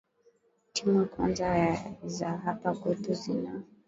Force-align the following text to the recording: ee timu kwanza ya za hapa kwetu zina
ee 0.67 0.73
timu 0.73 1.05
kwanza 1.05 1.45
ya 1.57 1.85
za 2.05 2.27
hapa 2.37 2.73
kwetu 2.75 3.13
zina 3.13 3.61